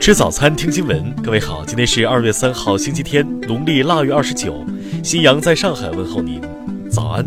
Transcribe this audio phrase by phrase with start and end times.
[0.00, 1.14] 吃早餐，听新闻。
[1.22, 4.62] 各位好，今天是二月三号，星期天，农历腊月二十九。
[5.02, 6.42] 新阳在上海问候您，
[6.90, 7.26] 早安。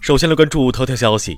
[0.00, 1.36] 首先来关注头条消息。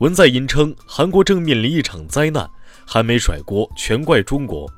[0.00, 2.50] 文在寅称，韩国正面临一场灾难，
[2.84, 4.68] 韩媒甩锅，全怪中国。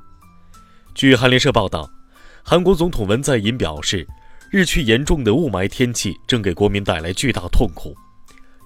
[0.95, 1.89] 据韩联社报道，
[2.43, 4.07] 韩国总统文在寅表示。
[4.53, 7.95] 日趋严重的雾霾天气正给国民带来巨大痛苦，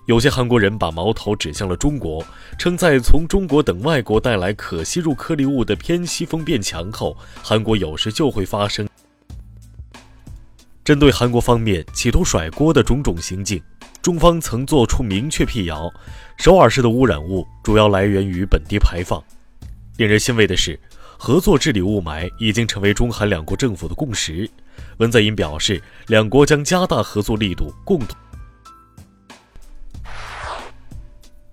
[0.06, 2.24] 有些韩国人把矛头指向了中国，
[2.58, 8.88] 称在从中国等外国带来可吸入颗粒物的偏西风变强后，韩国有时就会发生。
[10.82, 13.62] 针对韩国方面企图甩锅的种种行径，
[14.00, 15.92] 中方曾作出明确辟谣：
[16.38, 19.22] 首尔市的污染物主要来源于本地排放。
[19.98, 20.80] 令人欣慰的是。
[21.24, 24.46] 合作治理雾霾已经成为中韩两国政府的共识。
[24.98, 28.14] 文在寅表示，两国将加大合作力度，共同。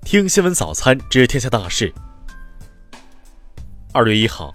[0.03, 1.93] 听新闻早餐知天下大事。
[3.93, 4.53] 二月一号，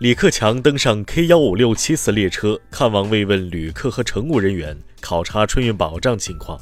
[0.00, 6.60] 李克强登上 K 幺五六七次列车，看望慰问旅客和乘务人员，考察春运保障情况。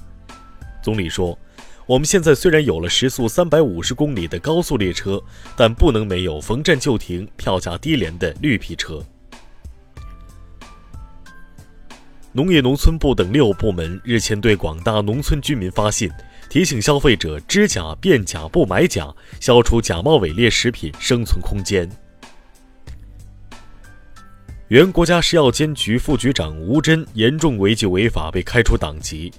[0.82, 1.38] 总理说。
[1.86, 5.22] 我们现在虽然有了时速三百五十公里的高速列车，
[5.54, 9.04] 但不能没有逢站就停、票价低廉的绿皮车。
[12.32, 16.10] 农业农村部等六部门日前对广大农村居民发信，
[16.48, 21.86] 提醒消费者知假辨假不买假，消除假冒伪劣食品生存空间。
[24.68, 29.30] 原国家食药监局副局长吴珍严重违纪违法被开除党籍，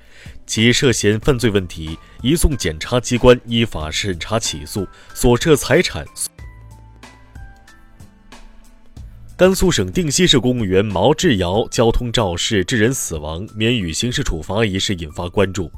[0.45, 6.05] 其涉嫌犯罪问题移送检察机关依法审查起诉，所涉财产。
[9.35, 15.71] 甘肃省定西市公务员毛志尧交通肇事致人死亡免予刑事处罚一事引发关注。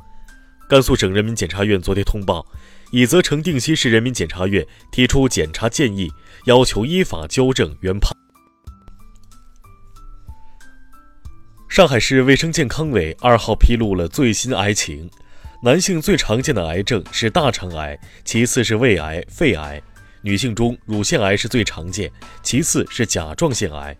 [0.67, 2.45] 甘肃省人民检察院昨天通报，
[2.91, 6.11] 已责成定西市人民检察院提出检察建议，
[6.47, 8.11] 要求依法纠正原判。
[11.77, 15.07] 上海市卫生健康委二号披露了最新癌情：
[15.61, 17.95] 男性最常见的癌症是大肠癌，
[18.25, 19.79] 其次是胃癌、肺癌；
[20.23, 22.11] 女性中乳腺癌是最常见，
[22.41, 23.95] 其次是甲状腺癌。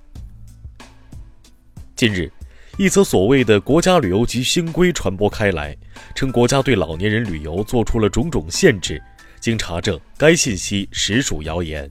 [1.95, 2.31] 近日，
[2.79, 5.77] 一则所谓的国家旅游局新规传播开来，
[6.15, 8.99] 称国家对老年人旅游做出了种种限制。
[9.39, 11.88] 经查证，该信息实属谣言。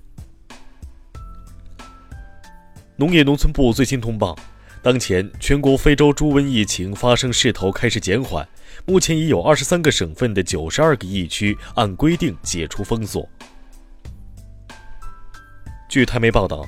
[2.97, 4.36] 农业农村部最新通报。
[4.86, 8.48] 当前，全国非洲猪瘟疫情发生势头开始减缓，
[8.84, 13.28] 目前已有二十三个省份的九十二个疫区按规定解除封锁。
[15.88, 16.64] 据台媒报道，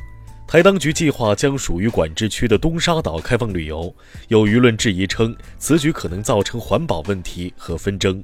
[0.49, 3.95] 台当局计划将属于管制区的东沙岛开放旅游，
[4.27, 8.21] 有舆论质疑称此举可能造成环保问题和纷争。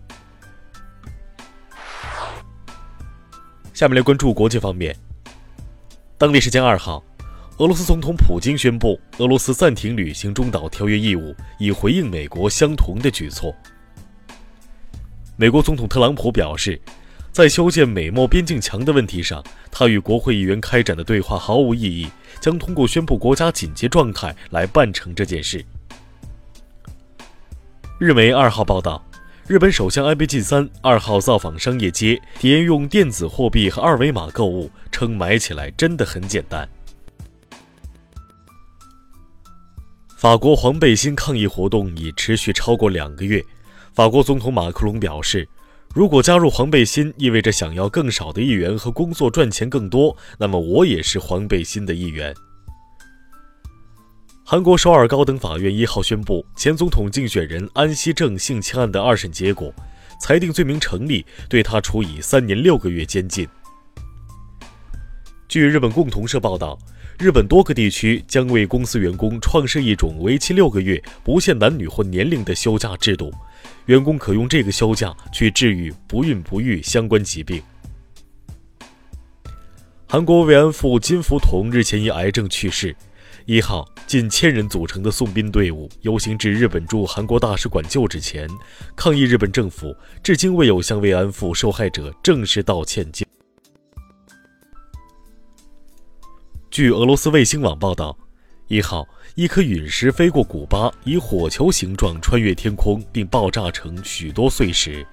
[3.73, 4.97] 下面来关注国际方面，
[6.19, 7.01] 当地时间二号。
[7.59, 13.55] 俄罗斯总统普京宣布，俄罗斯暂停履行中导条约义务，以回应美国相同的举措。
[15.37, 16.81] 美国总统特朗普表示，
[17.31, 22.09] 在修建美墨边境墙的问题上，他与国会议员开展的对话毫无意义，
[22.41, 25.65] 将通过宣布国家紧急状态来办成这件事。
[28.01, 29.01] 日媒二号报道，
[29.47, 36.69] 日本首相安倍晋三二号造访商业街，体验用电子货币和二维码购物，称买起来真的很简单。
[40.17, 43.45] 法国黄背心抗议活动已持续超过两个月。
[43.93, 45.47] 法国总统马克龙表示，
[45.93, 52.35] 如果加入黄背心意味着想要更少的议员和工作赚钱更多，那么我也是黄背心的一员。
[54.45, 59.75] 韩国首尔高等法院一号宣布前总统竞选人安熙正性侵案的二审结果，
[60.21, 63.47] 裁定罪名成立，对他处以三年六个月监禁。
[65.49, 66.79] 据日本共同社报道。
[67.19, 73.33] 日本多个地区将为公司员工创设一种为期六个月、不限男女或年龄的休假制度，
[73.87, 77.63] 员工可用这个休假去治愈不孕不育相关疾病。
[80.07, 82.95] 韩国慰安妇金福同日前因癌症去世。
[83.47, 88.49] 一号，近千人组成的送殡队伍游行至日本驻韩国大使馆旧址前，
[88.97, 93.07] 抗议日本政府至今未有向慰安妇受害者正式道歉。
[96.75, 98.19] 据俄罗斯卫星网报道，
[98.67, 99.07] 一号
[99.37, 105.07] 一颗陨石飞过古巴，以火球形状穿越天空，并爆炸成许多碎石。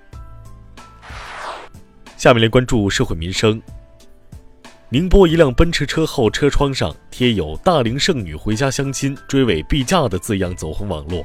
[2.18, 3.62] 下面来关注社会民生。
[4.90, 11.24] 宁波一辆奔驰车后车窗上贴有“大龄剩女回家相亲，追尾必嫁”的字样走红网络，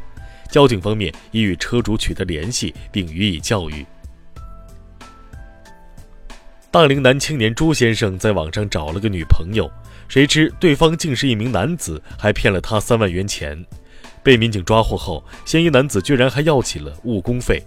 [0.50, 3.86] 交警方面已与车主取得联系，并予以教育。
[6.70, 9.66] 大龄男青年朱先生在网上找了个女朋友，
[10.08, 13.64] 谁知对方竟是一名男子，还骗了他三万元钱。
[14.22, 17.64] 被民警抓获后，嫌疑男子居然还要起了误工费。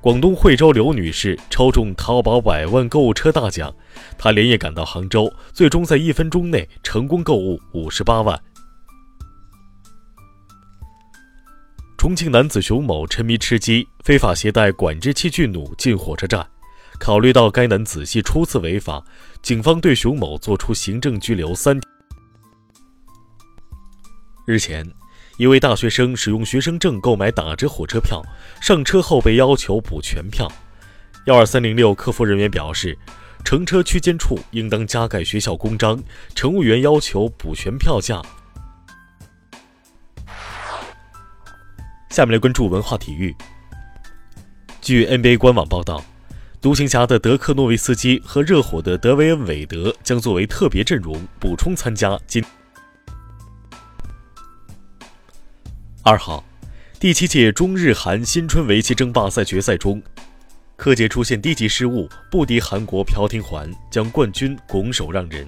[0.00, 3.74] 广东惠州刘女士抽中淘宝百万购物车大奖，
[4.16, 8.40] 她连夜赶到杭州，最终在一分钟内成功购物五十八万。
[11.96, 16.46] 重庆男子熊某沉迷吃鸡，非法携带管制器具弩进火车站。
[16.98, 19.04] 考虑到该男子系初次违法，
[19.42, 21.80] 警方对熊某作出行政拘留三。
[24.46, 24.86] 日前。
[25.38, 28.22] 一位大学生使用学生证购买打折火车票，
[28.58, 30.50] 上车后被要求补全票。
[31.26, 32.96] 幺二三零六客服人员表示，
[33.44, 36.02] 乘车区间处应当加盖学校公章，
[36.34, 38.22] 乘务员要求补全票价。
[42.08, 43.36] 下面来关注文化体育。
[44.80, 46.02] 据 NBA 官网报道，
[46.60, 52.42] 独行侠的德克诺维斯基和热火的德维恩韦德将作为特别阵容补充参加今。
[56.02, 56.44] 二号，
[56.98, 60.02] 第七届中日韩新春围棋争霸赛决赛中，
[60.76, 65.46] 柯洁出现低级失误，不敌韩国朴廷桓，将冠军拱手让人。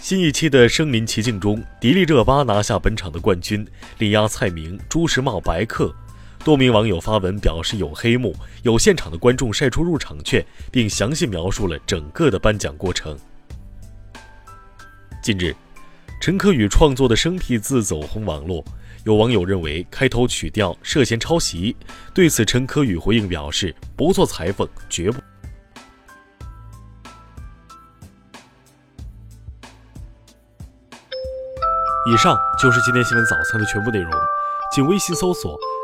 [0.00, 3.66] 新一期的身临其境中，迪丽热巴拿下本场的冠军，
[3.98, 5.94] 力压蔡明、朱时茂、白客。
[6.44, 13.18] 多名网友发文表示有黑幕，有现场的观众晒出入场券，并详细描述了整个的颁奖过程。
[15.22, 15.54] 近日。
[16.22, 18.62] 陈可宇创作的生僻字走红网络，
[19.04, 21.74] 有网友认为开头曲调涉嫌抄袭。
[22.12, 25.18] 对此，陈可宇回应表示：“不做裁缝，绝不。”
[32.04, 34.12] 以上就是今天新闻早餐的全部内容，
[34.74, 35.58] 请微信搜索